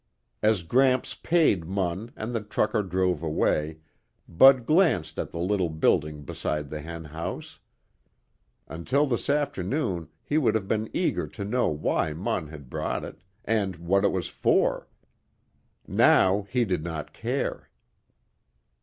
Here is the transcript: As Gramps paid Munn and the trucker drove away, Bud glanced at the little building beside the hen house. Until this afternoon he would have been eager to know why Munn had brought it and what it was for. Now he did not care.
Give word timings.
As 0.41 0.63
Gramps 0.63 1.13
paid 1.13 1.65
Munn 1.67 2.09
and 2.15 2.33
the 2.33 2.41
trucker 2.41 2.81
drove 2.81 3.21
away, 3.21 3.81
Bud 4.27 4.65
glanced 4.65 5.19
at 5.19 5.29
the 5.29 5.37
little 5.37 5.69
building 5.69 6.23
beside 6.23 6.71
the 6.71 6.81
hen 6.81 7.03
house. 7.03 7.59
Until 8.67 9.05
this 9.05 9.29
afternoon 9.29 10.07
he 10.23 10.39
would 10.39 10.55
have 10.55 10.67
been 10.67 10.89
eager 10.91 11.27
to 11.27 11.45
know 11.45 11.67
why 11.67 12.13
Munn 12.13 12.47
had 12.47 12.67
brought 12.67 13.03
it 13.05 13.21
and 13.45 13.75
what 13.75 14.03
it 14.03 14.11
was 14.11 14.27
for. 14.27 14.87
Now 15.87 16.47
he 16.49 16.65
did 16.65 16.83
not 16.83 17.13
care. 17.13 17.69